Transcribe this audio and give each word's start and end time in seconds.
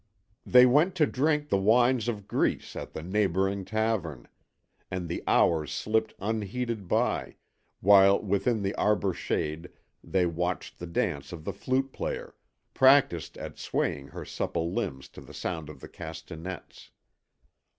They 0.47 0.65
went 0.65 0.95
to 0.95 1.05
drink 1.05 1.49
the 1.49 1.59
wines 1.59 2.07
of 2.07 2.27
Greece 2.27 2.75
at 2.75 2.93
the 2.93 3.03
neighbouring 3.03 3.63
tavern; 3.65 4.27
and 4.89 5.07
the 5.07 5.23
hours 5.27 5.71
slipped 5.71 6.15
unheeded 6.17 6.87
by, 6.87 7.35
while 7.81 8.19
within 8.19 8.63
the 8.63 8.73
arbour 8.73 9.13
shade 9.13 9.69
they 10.03 10.25
watched 10.25 10.79
the 10.79 10.87
dance 10.87 11.31
of 11.31 11.43
the 11.45 11.53
flute 11.53 11.93
player, 11.93 12.33
practised 12.73 13.37
at 13.37 13.59
swaying 13.59 14.07
her 14.07 14.25
supple 14.25 14.73
limbs 14.73 15.07
to 15.09 15.21
the 15.21 15.35
sound 15.35 15.69
of 15.69 15.81
the 15.81 15.87
castanets. 15.87 16.89